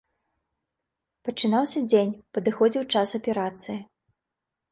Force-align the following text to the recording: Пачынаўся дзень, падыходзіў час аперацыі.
Пачынаўся 1.27 1.79
дзень, 1.91 2.15
падыходзіў 2.37 2.83
час 2.97 3.09
аперацыі. 3.19 3.79